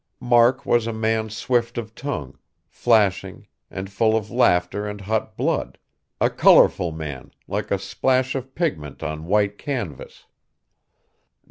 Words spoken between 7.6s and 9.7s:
a splash of pigment on white